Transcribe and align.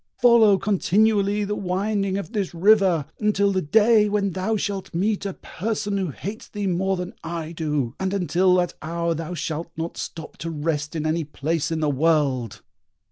Follow 0.17 0.57
continually 0.57 1.43
the 1.43 1.53
winding 1.53 2.17
of 2.17 2.31
this 2.31 2.55
river, 2.55 3.05
until 3.19 3.51
the 3.51 3.61
day 3.61 4.09
when 4.09 4.31
thou 4.31 4.57
shalt 4.57 4.95
meet 4.95 5.27
a 5.27 5.33
person 5.35 5.97
who 5.97 6.09
hates 6.09 6.47
thee 6.47 6.65
more 6.65 6.97
than 6.97 7.13
I 7.23 7.51
do, 7.51 7.93
and 7.99 8.11
until 8.11 8.55
that 8.55 8.73
hour 8.81 9.13
thou 9.13 9.35
shalt 9.35 9.69
not 9.77 9.97
stop 9.97 10.37
to 10.37 10.49
rest 10.49 10.95
in 10.95 11.05
any 11.05 11.23
place 11.23 11.69
in 11.69 11.81
the 11.81 11.87
world!" 11.91 12.63